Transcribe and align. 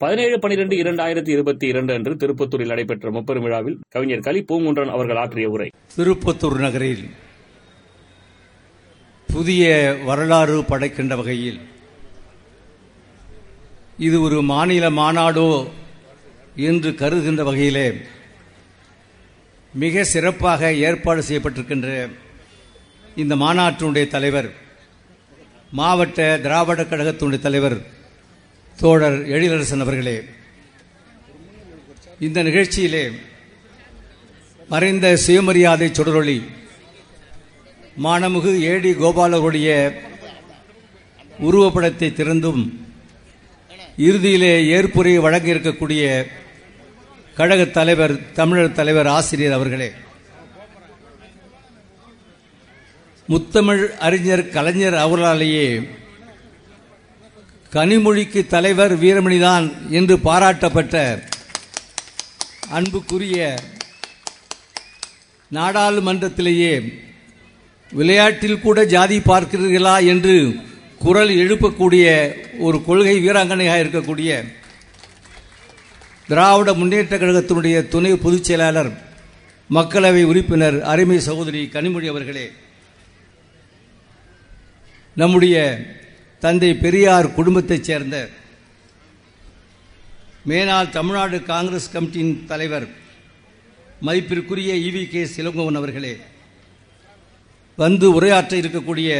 பதினேழு 0.00 0.36
பனிரெண்டு 0.38 0.74
இரண்டாயிரத்தி 0.76 1.30
இருபத்தி 1.30 1.66
இரண்டு 1.66 1.92
அன்று 1.94 2.12
திருப்பத்தூரில் 2.16 2.70
நடைபெற்ற 2.70 3.10
முப்பெரும் 3.10 3.44
விழாவில் 3.44 3.76
கவிஞர் 3.88 4.20
கலி 4.20 4.40
பூங்குன்றன் 4.42 4.90
அவர்கள் 4.90 5.16
ஆற்றிய 5.16 5.50
உரை. 5.50 5.68
திருப்பத்தூர் 5.94 6.56
நகரில் 6.58 7.04
புதிய 9.28 9.62
வரலாறு 10.04 10.56
படைக்கின்ற 10.62 11.14
வகையில் 11.16 11.60
இது 13.98 14.16
ஒரு 14.20 14.40
மாநில 14.44 14.90
மாநாடோ 14.90 15.48
என்று 16.64 16.92
கருதுகின்ற 16.94 17.42
வகையிலே 17.42 17.86
மிக 19.74 20.04
சிறப்பாக 20.06 20.72
ஏற்பாடு 20.84 21.22
செய்யப்பட்டிருக்கின்ற 21.22 21.88
இந்த 23.16 23.34
மாநாட்டினுடைய 23.36 24.06
தலைவர் 24.08 24.48
மாவட்ட 25.72 26.18
திராவிட 26.42 26.82
கழகத்தினுடைய 26.84 27.40
தலைவர் 27.42 27.78
தோழர் 28.78 29.18
எழிலரசன் 29.34 29.80
அவர்களே 29.80 30.16
இந்த 32.20 32.38
நிகழ்ச்சியிலே 32.42 33.04
மறைந்த 34.68 35.06
சுயமரியாதை 35.16 35.88
சுடரொளி 35.90 36.38
மானமுகு 37.96 38.52
ஏடி 38.70 38.90
கோபாலருடைய 38.94 39.68
உருவப்படத்தை 41.40 42.08
திறந்தும் 42.12 42.62
இறுதியிலே 43.98 44.54
ஏற்புரை 44.76 45.12
வழங்க 45.18 45.48
இருக்கக்கூடிய 45.54 46.04
கழக 47.36 47.62
தலைவர் 47.70 48.14
தமிழர் 48.32 48.72
தலைவர் 48.72 49.08
ஆசிரியர் 49.08 49.56
அவர்களே 49.56 49.90
முத்தமிழ் 53.28 53.84
அறிஞர் 53.98 54.48
கலைஞர் 54.48 54.96
அவர்களாலேயே 54.96 55.66
கனிமொழிக்கு 57.74 58.40
தலைவர் 58.46 58.94
வீரமணிதான் 58.94 59.64
என்று 59.90 60.14
பாராட்டப்பட்ட 60.18 60.96
அன்புக்குரிய 62.70 63.38
நாடாளுமன்றத்திலேயே 65.50 66.74
விளையாட்டில் 67.92 68.60
கூட 68.60 68.78
ஜாதி 68.84 69.18
பார்க்கிறீர்களா 69.20 69.96
என்று 70.04 70.36
குரல் 71.00 71.32
எழுப்பக்கூடிய 71.34 72.04
ஒரு 72.58 72.78
கொள்கை 72.84 73.16
வீராங்கனையாக 73.20 73.82
இருக்கக்கூடிய 73.84 74.30
திராவிட 76.28 76.70
முன்னேற்ற 76.72 77.14
கழகத்தினுடைய 77.16 77.76
துணை 77.88 78.12
பொதுச் 78.16 78.44
செயலாளர் 78.44 78.92
மக்களவை 79.70 80.22
உறுப்பினர் 80.24 80.78
அருமை 80.84 81.18
சகோதரி 81.20 81.60
கனிமொழி 81.68 82.08
அவர்களே 82.08 82.46
நம்முடைய 85.16 85.56
தந்தை 86.44 86.70
பெரியார் 86.76 87.26
குடும்பத்தைச் 87.34 87.86
சேர்ந்த 87.88 88.16
மேனால் 90.44 90.90
தமிழ்நாடு 90.90 91.36
காங்கிரஸ் 91.44 91.92
கமிட்டியின் 91.92 92.34
தலைவர் 92.46 92.86
மதிப்பிற்குரிய 94.02 94.72
இவி 94.88 95.02
கே 95.06 95.22
சிலங்கோவன் 95.26 95.78
அவர்களே 95.80 96.12
வந்து 97.78 98.06
உரையாற்ற 98.14 98.54
இருக்கக்கூடிய 98.56 99.10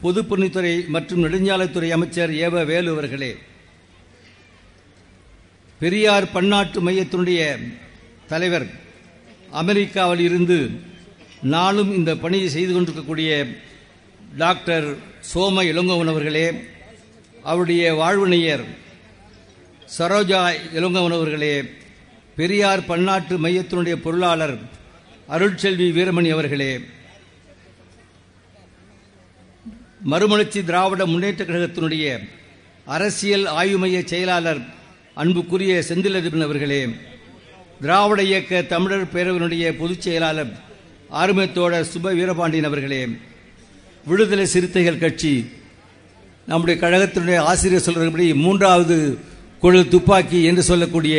பொதுப்பணித்துறை 0.00 0.74
மற்றும் 0.88 1.22
நெடுஞ்சாலைத்துறை 1.24 1.90
அமைச்சர் 1.90 2.32
ஏவ 2.40 2.64
வேலு 2.64 2.90
அவர்களே 2.90 3.32
பெரியார் 5.80 6.32
பன்னாட்டு 6.32 6.80
மையத்தினுடைய 6.80 7.42
தலைவர் 8.28 8.66
அமெரிக்காவில் 9.52 10.20
இருந்து 10.20 10.58
நாளும் 11.48 11.92
இந்த 11.94 12.10
பணியை 12.16 12.48
செய்து 12.48 12.72
கொண்டிருக்கக்கூடிய 12.72 13.30
டாக்டர் 14.34 14.86
சோம 15.30 15.64
இளங்கோவன் 15.70 16.10
அவர்களே 16.12 16.46
அவருடைய 17.44 17.82
வாழ்வினையர் 17.94 18.64
சரோஜா 19.88 20.40
இளங்கோவன் 20.74 21.16
அவர்களே 21.16 21.54
பெரியார் 22.36 22.88
பன்னாட்டு 22.88 23.34
மையத்தினுடைய 23.38 23.96
பொருளாளர் 23.96 24.56
அருள்செல்வி 25.28 25.88
வீரமணி 25.96 26.30
அவர்களே 26.32 26.72
மறுமலர்ச்சி 30.04 30.60
திராவிட 30.62 31.02
முன்னேற்ற 31.06 31.42
கழகத்தினுடைய 31.44 32.06
அரசியல் 32.86 33.46
ஆய்வு 33.54 33.78
மைய 33.78 33.98
செயலாளர் 34.04 34.60
அன்புக்குரிய 35.16 35.74
செந்திலதிபன் 35.88 36.46
அவர்களே 36.46 36.80
திராவிட 37.80 38.20
இயக்க 38.22 38.62
தமிழர் 38.64 39.12
பேரவையினுடைய 39.14 39.70
பொதுச் 39.78 40.04
செயலாளர் 40.06 40.52
ஆர்மத்தோட 41.20 41.80
சுப 41.84 42.12
வீரபாண்டியன் 42.14 42.68
அவர்களே 42.70 43.00
விடுதலை 44.06 44.46
சிறுத்தைகள் 44.46 44.98
கட்சி 44.98 45.32
நம்முடைய 46.48 46.76
கழகத்தினுடைய 46.80 47.36
ஆசிரியர் 47.50 47.86
சொல்றபடி 47.86 48.34
மூன்றாவது 48.34 48.96
குழல் 49.62 49.88
துப்பாக்கி 49.88 50.42
என்று 50.42 50.62
சொல்லக்கூடிய 50.62 51.18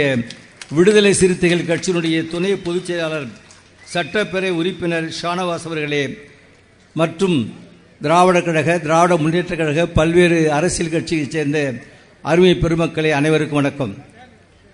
விடுதலை 0.69 1.13
சிறுத்தைகள் 1.13 1.69
கட்சியினுடைய 1.69 2.27
துணை 2.29 2.55
பொதுச் 2.55 2.85
செயலாளர் 2.85 3.27
சட்டப்பேரவை 3.93 4.49
உறுப்பினர் 4.51 5.07
ஷானவாஸ் 5.21 5.65
அவர்களே 5.65 6.03
மற்றும் 6.95 7.37
திராவிட 8.01 8.41
கழக 8.41 8.79
திராவிட 8.79 9.17
முன்னேற்ற 9.17 9.55
கழக 9.55 9.85
பல்வேறு 9.89 10.51
அரசியல் 10.51 10.91
கட்சியைச் 10.91 11.31
சேர்ந்த 11.31 11.59
அருமை 12.23 12.53
பெருமக்களே 12.53 13.11
அனைவருக்கும் 13.11 13.55
வணக்கம். 13.55 13.93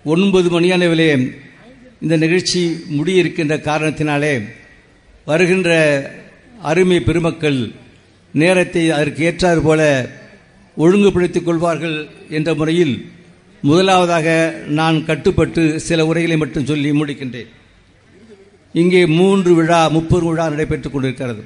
ஒன்பது 0.04 0.48
மணியானவிலே 0.50 1.08
இந்த 2.00 2.16
நிகழ்ச்சி 2.16 2.60
முடியிருக்கின்ற 2.90 3.56
காரணத்தினாலே 3.60 4.34
வருகின்ற 5.26 5.70
அருமை 6.62 7.00
பெருமக்கள் 7.00 7.60
நேரத்தை 8.32 8.90
அதற்கு 8.90 9.22
ஏற்றாறு 9.30 9.60
போல 9.62 10.08
ஒழுங்குபடுத்திக் 10.76 11.44
கொள்வார்கள் 11.44 12.08
என்ற 12.30 12.54
முறையில் 12.54 13.10
முதலாவதாக 13.62 14.54
நான் 14.66 15.04
கட்டுப்பட்டு 15.04 15.80
சில 15.80 16.06
உரைகளை 16.06 16.36
மட்டும் 16.36 16.64
சொல்லி 16.64 16.90
முடிக்கின்றேன். 16.90 17.46
இங்கே 18.72 19.06
மூன்று 19.06 19.54
விழா 19.54 19.88
முப்பது 19.88 20.24
விழா 20.26 20.48
நடைபெற்றுக் 20.48 20.92
கொண்டிருக்கிறது. 20.92 21.44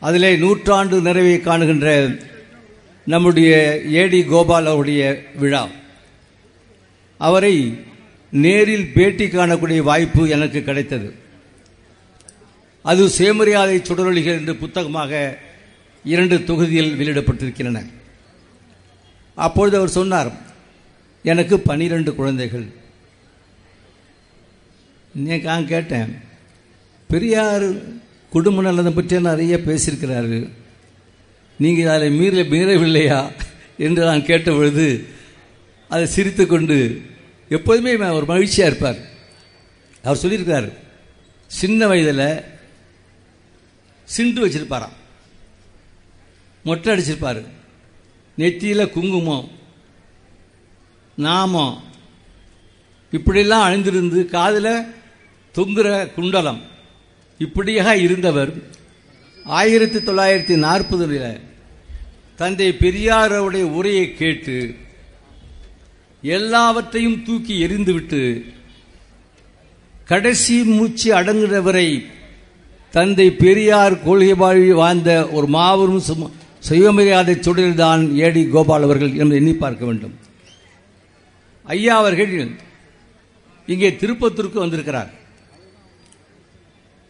அதிலே 0.00 0.36
நூற்றாண்டு 0.36 1.00
நிறைவை 1.00 1.40
காணுகின்ற 1.40 2.18
நம்முடைய 3.04 3.80
ஏடி 3.86 4.24
கோபால் 4.24 4.66
அவருடைய 4.66 5.22
விழா. 5.36 5.68
அவரை 7.18 7.78
நேரில் 8.30 8.92
பேட்டி 8.94 9.26
காணக்கூடிய 9.26 9.82
வாய்ப்பு 9.82 10.28
எனக்கு 10.28 10.62
கிடைத்தது. 10.62 11.14
அது 12.82 13.08
சுயமரியாதை 13.08 13.78
சுடரொலிகள் 13.78 14.38
என்று 14.38 14.56
புத்தகமாக 14.56 15.38
இரண்டு 16.04 16.44
தொகுதியில் 16.44 16.98
வெளியிடப்பட்டிருக்கின்றன. 16.98 17.86
அப்பொழுது 19.34 19.76
அவர் 19.76 19.88
சொன்னார் 19.88 20.32
எனக்கு 21.22 21.60
பனிரெண்டு 21.60 22.14
குழந்தைகள். 22.14 22.66
நான் 25.42 25.66
கேட்டேன். 25.66 26.20
பெரியார் 27.08 27.66
குடும்ப 28.30 28.62
நலனை 28.62 28.92
பற்றி 28.92 29.20
நிறைய 29.20 29.56
பேசியிருக்கிறாரு. 29.56 30.50
நீங்கள் 31.58 31.94
அதை 31.94 32.10
மீற 32.10 32.42
மீறவில்லையா? 32.42 33.30
என்று 33.78 34.04
நான் 34.04 34.24
கேட்ட 34.24 34.50
பொழுது 34.50 35.06
அதை 35.88 36.06
சிரித்து 36.06 36.46
கொண்டு 36.46 37.02
எப்போதுமே 37.48 37.96
ஒரு 37.96 38.26
மகிழ்ச்சியாக 38.26 38.70
இருப்பார். 38.70 38.98
அவர் 40.02 40.22
சொல்லியிருக்கார் 40.22 40.72
சின்ன 41.46 41.86
வயதில் 41.86 42.42
சிண்டு 44.14 44.40
வச்சிருப்பாராம். 44.46 44.96
மொட்டை 46.64 46.88
அடிச்சிருப்பார். 46.94 47.40
நெத்தியில் 48.38 48.90
குங்குமம் 48.90 49.48
நாமம் 51.16 51.82
இப்படியெல்லாம் 53.10 53.70
அணிந்திருந்து 53.70 54.24
காதில் 54.24 54.94
தொங்குற 55.54 56.14
குண்டலம். 56.14 56.60
இப்படியாக 57.38 57.96
இருந்தவர் 57.96 58.52
ஆயிரத்தி 59.44 59.98
தொள்ளாயிரத்தி 59.98 60.56
நாற்பதுல 60.66 61.40
தந்தை 62.36 62.68
பெரியாரோடைய 62.68 63.62
உரையை 63.62 64.14
கேட்டு 64.14 64.74
எல்லாவற்றையும் 66.22 67.24
தூக்கி 67.24 67.54
எரிந்துவிட்டு 67.64 68.20
கடைசி 70.04 70.62
மூச்சு 70.64 71.14
அடங்குகிறவரை 71.14 72.20
தந்தை 72.94 73.26
பெரியார் 73.42 73.94
கொள்கை 74.06 74.34
வாழ்ந்த 74.80 75.10
ஒரு 75.36 75.46
மாபெரும் 75.54 76.02
சுயமரியாதை 76.68 77.34
சுடரில்தான் 77.34 78.02
ஏடி 78.24 78.42
கோபால் 78.54 78.86
அவர்கள் 78.86 79.12
என்று 79.22 79.38
எண்ணி 79.40 79.54
பார்க்க 79.62 79.82
வேண்டும். 79.88 80.14
ஐயா 81.74 81.94
அவர்கள் 82.02 82.32
இங்கே 83.72 83.90
திருப்பத்தூருக்கு 84.00 84.64
வந்திருக்கிறார். 84.64 85.10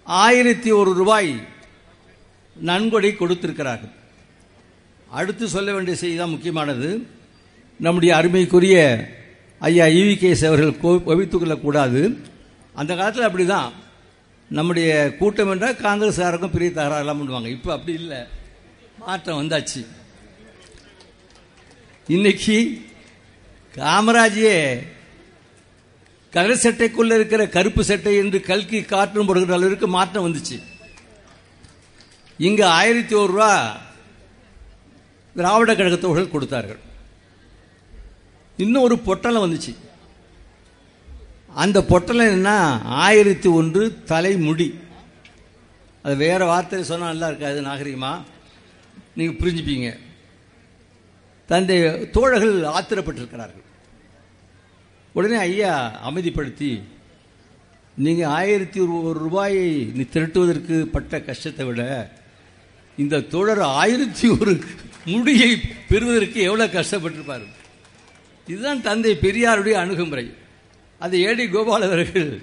ஆயிரத்தி 0.07 0.71
ஒரு 0.81 0.91
ரூபாய் 1.01 1.33
நன்கொடை 2.69 3.13
கொடுத்திருக்கிறார்கள். 3.17 3.95
அடுத்து 5.19 5.45
சொல்ல 5.57 5.69
வேண்டிய 5.73 5.97
செய்தி 5.97 6.17
தான் 6.17 6.35
முக்கியமானது. 6.35 6.89
நம்முடைய 7.87 8.11
அருமைக்குரிய 8.19 8.77
ஐயா 9.69 9.87
இவி 10.01 10.15
கேஸ் 10.23 10.45
அவர்கள் 10.49 10.81
கவித்துக் 11.09 11.43
கொள்ளக்கூடாது. 11.43 12.03
அந்த 12.81 12.93
காலத்தில் 12.99 13.29
அப்படி 13.29 13.47
தான் 13.55 13.71
நம்முடைய 14.57 14.91
கூட்டம் 15.19 15.51
என்றால் 15.53 15.83
காங்கிரஸ்காரருக்கும் 15.85 16.55
பெரிய 16.55 16.71
எல்லாம் 17.03 17.21
பண்ணுவாங்க. 17.21 17.51
இப்போ 17.57 17.71
அப்படி 17.73 17.93
இல்லை. 18.03 18.19
மாற்றம் 18.99 19.39
வந்தாச்சு. 19.41 19.81
இன்னைக்கு 22.07 22.57
காமராஜே 23.77 24.55
கடல் 26.35 26.63
சட்டைக்குள்ள 26.65 27.15
இருக்கிற 27.15 27.43
கருப்பு 27.57 27.83
சட்டை 27.85 28.13
என்று 28.17 28.39
கல்கி 28.51 28.81
காற்றும் 28.83 29.27
போடுகிற 29.27 29.55
அளவிற்கு 29.55 29.89
மாற்றம் 29.97 30.27
வந்துச்சு. 30.27 30.59
இங்கே 32.47 32.63
ஆயிரத்தி 32.63 33.15
ஒரு 33.15 33.33
ரூபா 33.33 33.53
திராவிட 35.37 35.73
கழகத்தவர்கள் 35.75 36.35
கொடுத்தார்கள். 36.35 36.81
இன்னும் 38.57 38.87
ஒரு 38.89 38.99
பொட்டலம் 39.09 39.45
வந்துச்சு. 39.45 39.73
அந்த 41.55 41.85
பொட்டலம் 41.85 42.31
என்ன 42.31 42.81
ஆயிரத்தி 42.85 43.49
ஒன்று 43.49 44.03
தலைமுடி. 44.05 44.79
அது 46.03 46.17
வேற 46.17 46.41
வார்த்தையில் 46.53 46.91
சொன்னால் 46.91 47.17
நல்லா 47.17 47.27
இருக்காது 47.27 47.63
நாகரிகமா? 47.63 48.23
நீங்கள் 49.15 49.41
புரிஞ்சுப்பீங்க. 49.41 49.99
தந்தை 51.47 52.11
தோழர்கள் 52.11 52.63
ஆத்திரப்பட்டிருக்கிறார்கள். 52.63 53.65
உடனே 55.13 55.37
ஐயா 55.37 56.01
அமைதிப்படுத்தி 56.09 56.83
நீங்கள் 57.95 58.27
ஆயிரத்தி 58.27 58.81
ஒரு 58.81 59.19
ரூபாயை 59.19 59.85
நீ 59.85 60.05
திரட்டுவதற்கு 60.13 60.83
பட்ட 60.83 61.21
கஷ்டத்தை 61.21 61.67
விட 61.67 62.11
இந்த 62.97 63.21
தோழர் 63.21 63.61
ஆயிரத்தி 63.61 64.29
ஒரு 64.29 64.61
முடியை 65.05 65.61
பெறுவதற்கு 65.89 66.41
எவ்வளோ 66.41 66.67
கஷ்டப்பட்டிருப்பார்? 66.67 67.47
இதுதான் 68.47 68.83
தந்தை 68.83 69.19
பெரியாருடைய 69.23 69.73
அணுகுமுறை. 69.73 70.33
அந்த 71.03 71.17
ஏடி 71.17 71.45
கோபால் 71.49 71.83
அவர்கள் 71.83 72.43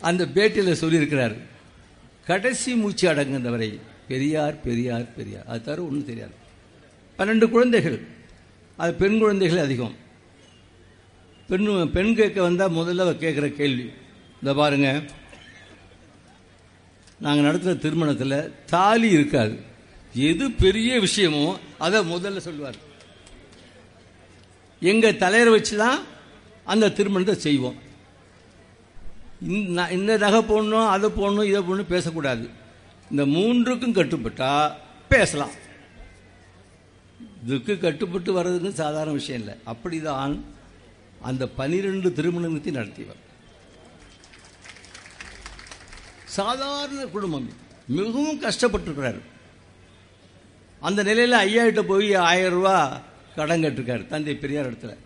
அந்த 0.00 0.26
பேட்டியில் 0.26 0.80
சொல்லியிருக்கிறார். 0.82 1.36
கடைசி 2.24 2.74
மூச்சு 2.74 3.14
அடங்குந்தவரை 3.14 3.70
பெரியார் 4.08 4.60
பெரியார் 4.60 5.14
பெரியார். 5.14 5.46
அது 5.46 5.62
தவிர 5.62 5.82
ஒன்றும் 5.82 6.04
தெரியாது. 6.04 6.34
பன்னெண்டு 7.18 7.48
குழந்தைகள். 7.48 7.98
அது 8.76 8.92
பெண் 8.94 9.18
குழந்தைகள் 9.18 9.58
அதிகம். 9.58 9.94
பெண் 11.48 11.90
பெண் 11.90 12.14
கேட்க 12.14 12.42
வந்தால் 12.42 12.70
முதல்ல 12.70 13.04
கேட்குற 13.24 13.48
கேள்வி. 13.48 13.90
இந்த 14.34 14.54
பாருங்க. 14.54 15.02
நாங்கள் 17.20 17.44
நடத்துகிற 17.44 17.80
திருமணத்தில் 17.80 18.52
தாலி 18.66 19.08
இருக்காது. 19.10 19.56
எது 20.14 20.50
பெரிய 20.50 20.98
விஷயமோ 20.98 21.58
அதை 21.78 22.00
முதல்ல 22.12 22.36
சொல்லுவார். 22.38 22.78
எங்கள் 24.80 25.16
தலைவரை 25.16 25.52
வச்சு 25.52 25.76
தான் 25.76 26.00
அந்த 26.64 26.90
திருமணத்தை 26.90 27.34
செய்வோம். 27.34 27.88
இந்த 29.42 29.88
இந்த 29.90 30.16
நகை 30.16 30.40
போடணும் 30.40 30.88
அதை 30.88 31.10
போடணும் 31.10 31.44
இதை 31.44 31.60
போடணும் 31.60 31.82
பேசக்கூடாது. 31.82 32.50
இந்த 33.10 33.26
மூன்றுக்கும் 33.26 33.92
கட்டுப்பட்டால் 33.92 34.72
பேசலாம். 35.08 35.50
இதுக்கு 37.44 37.78
கட்டுப்பட்டு 37.78 38.42
வர்றதுன்னு 38.42 38.72
சாதாரண 38.72 39.12
விஷயம் 39.12 39.40
இல்லை. 39.40 39.56
அப்படிதான் 39.66 40.40
அந்த 41.22 41.46
பனிரெண்டு 41.46 42.12
திருமணத்தை 42.12 42.72
நடத்தியவர். 42.72 43.28
சாதாரண 46.24 47.06
குடும்பம். 47.06 47.52
மிகவும் 47.86 48.42
கஷ்டப்பட்டிருக்கிறார். 48.42 49.20
அந்த 50.80 51.02
நிலையில் 51.02 51.32
ஐயா 51.32 51.64
கிட்ட 51.64 51.82
போய் 51.82 52.14
ஆயிரம் 52.14 52.52
ரூபா 52.52 53.00
கடன் 53.36 53.62
கட்டிருக்காரு 53.62 54.06
தந்தை 54.06 54.34
பெரியார் 54.34 54.72
இடத்துல. 54.72 54.96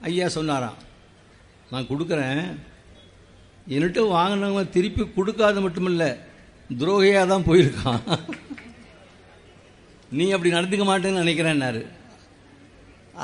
ஐயா 0.00 0.28
சொன்னாராம் 0.28 0.76
நான் 1.70 1.86
கொடுக்குறேன் 1.86 2.56
என்கிட்ட 3.70 4.00
வாங்கினவங்க 4.16 4.62
திருப்பி 4.76 5.02
கொடுக்காத 5.16 5.56
மட்டுமில்ல 5.64 6.04
துரோகியாக 6.80 7.26
தான் 7.32 7.46
போயிருக்கான். 7.48 8.02
நீ 10.18 10.24
அப்படி 10.34 10.50
நடந்துக்க 10.54 10.84
மாட்டேன்னு 10.88 11.22
நினைக்கிறேன்னாரு. 11.22 11.82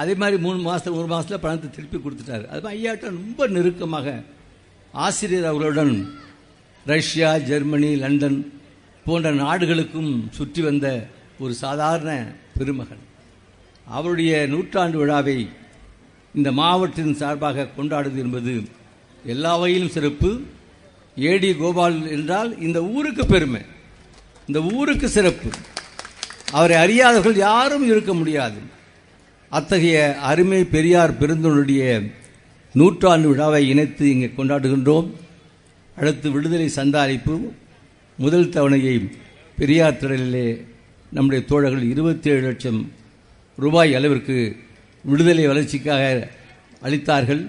அதே 0.01 0.15
மாதிரி 0.21 0.37
மூணு 0.45 0.59
மாதம் 0.69 0.99
ஒரு 1.01 1.09
மாதத்தில் 1.13 1.45
பணத்தை 1.45 1.69
திருப்பி 1.71 1.99
கொடுத்துட்டாரு. 1.99 2.45
அது 2.53 2.69
ஐயாட்ட 2.75 3.13
ரொம்ப 3.21 3.49
நெருக்கமாக 3.57 4.07
ஆசிரியர் 5.07 5.51
அவர்களுடன் 5.51 5.95
ரஷ்யா 6.93 7.31
ஜெர்மனி 7.51 7.91
லண்டன் 8.05 8.39
போன்ற 9.07 9.31
நாடுகளுக்கும் 9.45 10.13
சுற்றி 10.39 10.63
வந்த 10.69 10.87
ஒரு 11.43 11.53
சாதாரண 11.65 12.11
பெருமகன். 12.59 13.05
அவருடைய 13.99 14.33
நூற்றாண்டு 14.53 14.99
விழாவை 15.03 15.39
இந்த 16.35 16.49
மாவட்டத்தின் 16.61 17.21
சார்பாக 17.23 17.71
கொண்டாடுவது 17.77 18.19
என்பது 18.25 18.55
எல்லா 19.35 19.53
வகையிலும் 19.57 19.95
சிறப்பு. 19.97 20.31
ஏடி 21.31 21.49
கோபால் 21.55 21.97
என்றால் 22.17 22.51
இந்த 22.67 22.79
ஊருக்கு 22.95 23.25
பெருமை. 23.27 23.63
இந்த 24.47 24.61
ஊருக்கு 24.77 25.09
சிறப்பு. 25.09 25.51
அவரை 26.59 26.77
அறியாதவர்கள் 26.77 27.37
யாரும் 27.37 27.87
இருக்க 27.93 28.15
முடியாது. 28.15 28.61
அத்தகைய 29.57 29.99
அருமை 30.31 30.61
பெரியார் 30.65 31.19
பெருந்தனுடைய 31.19 31.83
நூற்றாண்டு 32.73 33.29
விழாவை 33.29 33.69
இணைத்து 33.69 34.05
இங்கே 34.11 34.31
கொண்டாடுகின்றோம். 34.37 35.09
அடுத்து 35.97 36.31
விடுதலை 36.31 36.69
சந்தாரிப்பு. 36.77 37.37
முதல் 38.25 38.53
தவணையை 38.57 38.97
பெரியார் 39.59 40.01
திடலிலே 40.01 40.47
நம்முடைய 41.13 41.45
தோழர்கள் 41.45 41.91
இருபத்தி 41.91 42.31
ஏழு 42.31 42.41
லட்சம் 42.41 42.81
ரூபாய் 43.57 43.95
அளவிற்கு 43.95 44.37
விடுதலை 45.03 45.47
வளர்ச்சிக்காக 45.47 46.29
அளித்தார்கள். 46.83 47.43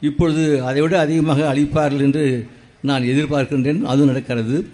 இப்பொழுது 0.00 0.64
அதைவிட 0.64 0.98
அதிகமாக 0.98 1.54
அளிப்பார்கள் 1.54 2.00
என்று 2.00 2.46
நான் 2.82 3.02
எதிர்பார்க்கின்றேன். 3.02 3.82
அது 3.82 4.04
நடக்கிறது. 4.04 4.68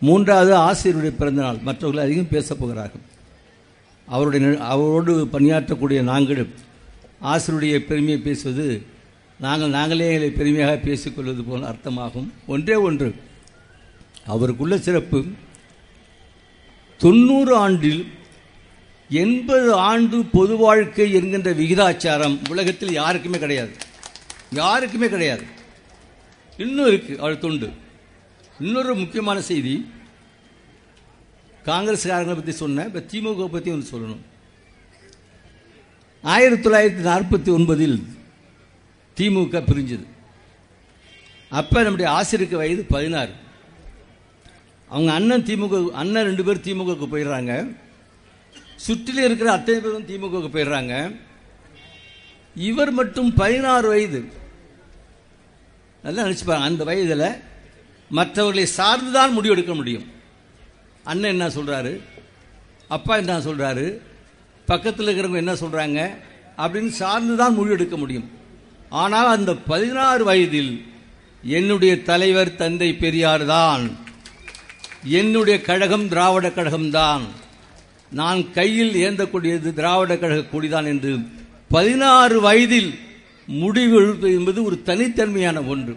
மூன்றாவது 0.00 0.56
ஆசிரியருடைய 0.56 1.16
பிறந்தநாள். 1.16 1.58
மற்றவர்கள் 1.62 2.04
அதிகம் 2.04 2.28
பேசப் 2.28 2.60
போகிறார்கள். 2.60 3.00
அவருடைய 4.06 4.58
அவரோடு 4.58 5.28
பணியாற்றக்கூடிய 5.32 6.02
நாங்கள் 6.02 6.46
ஆசிரியருடைய 7.22 7.78
பெருமையை 7.78 8.18
பேசுவது 8.18 8.82
நாங்கள் 9.40 9.68
நாங்களே 9.68 10.08
எங்களை 10.08 10.30
பெருமையாக 10.30 10.76
பேசிக்கொள்வது 10.76 11.42
போல் 11.42 11.62
அர்த்தமாகும். 11.62 12.28
ஒன்றே 12.46 12.74
ஒன்று 12.74 13.14
அவருக்குள்ள 14.26 14.78
சிறப்பு 14.78 15.24
தொண்ணூறு 16.98 17.56
ஆண்டில் 17.56 18.06
எண்பது 19.08 19.72
ஆண்டு 19.74 20.24
பொது 20.24 20.56
வாழ்க்கை 20.56 21.12
என்கின்ற 21.12 21.52
விகிதாச்சாரம் 21.52 22.38
உலகத்தில் 22.48 22.92
யாருக்குமே 22.92 23.38
கிடையாது. 23.38 23.70
யாருக்குமே 24.50 25.08
கிடையாது. 25.08 25.44
இன்னும் 26.56 26.86
இருக்கு 26.86 27.18
அவள் 27.18 27.38
தொண்டு. 27.38 27.70
இன்னொரு 28.60 28.94
முக்கியமான 28.94 29.40
செய்தி 29.40 29.90
காங்கிரஸ்காரங்களை 31.64 32.34
பற்றி 32.34 32.52
சொன்னேன் 32.52 32.86
இப்போ 32.86 32.98
திமுக 32.98 33.46
பற்றி 33.46 33.70
ஒன்று 33.70 33.98
சொல்லணும். 33.98 34.22
ஆயிரத்தி 36.22 36.68
தொள்ளாயிரத்தி 36.68 37.04
நாற்பத்தி 37.10 37.50
ஒன்பதில் 37.56 37.98
திமுக 39.16 39.62
பிரிஞ்சது. 39.70 40.06
அப்போ 41.48 41.82
நம்முடைய 41.82 42.12
ஆசிரியருக்கு 42.12 42.56
வயது 42.56 42.84
பதினாறு. 42.84 43.32
அவங்க 44.88 45.12
அண்ணன் 45.12 45.42
திமுக 45.42 45.90
அண்ணன் 45.90 46.24
ரெண்டு 46.24 46.44
பேர் 46.44 46.64
திமுகவுக்கு 46.66 47.06
போயிடுறாங்க. 47.12 47.76
சுற்றில 48.86 49.24
இருக்கிற 49.24 49.52
அத்தனை 49.52 49.80
பேரும் 49.80 50.08
திமுகவுக்கு 50.08 50.50
போயிடுறாங்க. 50.56 51.20
இவர் 52.54 52.90
மட்டும் 52.90 53.34
பதினாறு 53.34 53.88
வயது. 53.88 54.44
நல்லா 56.06 56.24
நினச்சிப்பாங்க 56.26 56.68
அந்த 56.70 56.84
வயதில் 56.88 57.28
மற்றவர்களை 58.10 58.64
சார்ந்து 58.78 59.10
தான் 59.18 59.34
முடிவெடுக்க 59.36 59.72
முடியும். 59.74 60.06
அண்ணன் 61.10 61.32
என்ன 61.34 61.46
சொல்கிறாரு 61.56 61.92
அப்பா 62.96 63.12
என்ன 63.22 63.38
சொல்கிறாரு 63.46 63.86
பக்கத்தில் 64.68 65.06
இருக்கிறவங்க 65.06 65.44
என்ன 65.44 65.54
சொல்கிறாங்க 65.62 66.00
அப்படின்னு 66.62 66.92
சார்ந்து 67.02 67.34
தான் 67.40 67.56
முடிவெடுக்க 67.58 67.96
முடியும். 68.02 68.28
ஆனால் 69.02 69.30
அந்த 69.36 69.52
பதினாறு 69.70 70.22
வயதில் 70.30 70.72
என்னுடைய 71.58 71.92
தலைவர் 72.10 72.58
தந்தை 72.60 72.90
பெரியார் 73.02 73.44
தான். 73.54 73.84
என்னுடைய 75.20 75.56
கழகம் 75.68 76.06
திராவிட 76.12 76.46
கழகம்தான் 76.58 77.24
நான் 78.12 78.40
கையில் 78.58 78.94
ஏந்தக்கூடியது 79.06 79.68
திராவிட 79.80 80.12
கழக 80.22 80.46
கொடிதான் 80.52 80.88
என்று 80.92 81.12
பதினாறு 81.74 82.36
வயதில் 82.46 82.90
முடிவு 83.46 84.18
என்பது 84.20 84.62
ஒரு 84.62 84.82
தனித்தன்மையான 84.84 85.66
ஒன்று. 85.66 85.96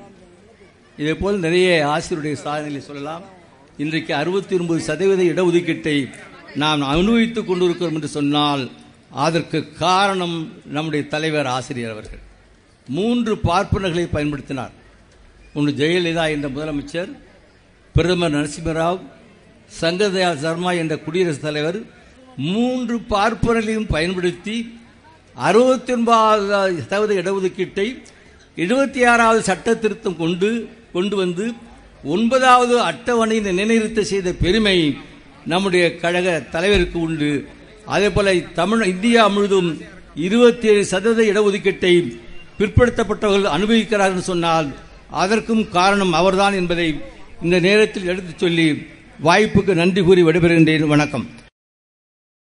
இதே 0.97 1.13
போல் 1.13 1.39
நிறைய 1.39 1.87
ஆசிரியருடைய 1.87 2.33
சாதனைகளை 2.33 2.81
சொல்லலாம். 2.81 3.23
இன்றைக்கு 3.77 4.15
அறுபத்தி 4.15 4.57
ஒன்பது 4.57 4.79
சதவீத 4.79 5.43
இடஒதுக்கீட்டை 5.43 6.09
நாம் 6.55 6.81
அனுபவித்துக் 6.81 7.47
கொண்டிருக்கிறோம் 7.47 7.93
என்று 7.93 8.07
சொன்னால் 8.07 8.69
அதற்கு 9.09 9.73
காரணம் 9.73 10.51
நம்முடைய 10.65 11.07
தலைவர் 11.07 11.45
ஆசிரியர் 11.45 11.91
அவர்கள். 11.91 12.19
மூன்று 12.87 13.35
பார்ப்பனர்களை 13.35 14.07
பயன்படுத்தினார். 14.13 14.71
ஒன்று 15.53 15.71
ஜெயலலிதா 15.71 16.29
என்ற 16.29 16.49
முதலமைச்சர் 16.49 17.17
பிரதமர் 17.93 18.33
நரசிம்மராவ் 18.33 18.99
சங்கதயா 19.81 20.35
சர்மா 20.35 20.71
என்ற 20.71 20.97
குடியரசுத் 20.97 21.41
தலைவர் 21.41 21.81
மூன்று 22.37 22.97
பார்ப்பனர்களையும் 22.97 23.89
பயன்படுத்தி 23.89 24.78
அறுபத்தி 25.47 25.91
ஒன்பதாவது 25.93 26.81
சதவீத 26.83 27.13
இடஒதுக்கீட்டை 27.21 27.87
எழுபத்தி 28.63 29.01
ஆறாவது 29.11 29.41
சட்ட 29.49 29.75
திருத்தம் 29.83 30.19
கொண்டு 30.21 30.49
கொண்டு 30.95 31.15
வந்து 31.21 31.45
ஒன்பதாவது 32.03 32.75
அட்டவணையை 32.89 33.41
நிலைநிறுத்த 33.47 34.03
செய்த 34.11 34.33
பெருமை 34.43 34.77
நம்முடைய 35.51 35.83
கழக 36.01 36.27
தலைவருக்கு 36.55 36.97
உண்டு. 37.07 37.31
அதே 37.95 38.09
போல 38.15 38.33
தமிழ் 38.59 38.83
இந்தியா 38.93 39.23
முழுதும் 39.35 39.69
இருபத்தி 40.27 40.67
ஏழு 40.71 40.83
சதவீத 40.93 41.21
இடஒதுக்கீட்டை 41.31 41.93
பிற்படுத்தப்பட்டவர்கள் 42.59 43.53
அனுபவிக்கிறார்கள் 43.55 44.15
என்று 44.15 44.29
சொன்னால் 44.31 44.69
அதற்கும் 45.23 45.63
காரணம் 45.77 46.15
அவர்தான் 46.21 46.57
என்பதை 46.61 46.87
இந்த 47.43 47.59
நேரத்தில் 47.67 48.09
எடுத்துச் 48.13 48.41
சொல்லி 48.45 48.67
வாய்ப்புக்கு 49.27 49.81
நன்றி 49.81 50.01
கூறி 50.01 50.23
விடைபெறுகின்றேன். 50.23 50.91
வணக்கம். 50.95 51.27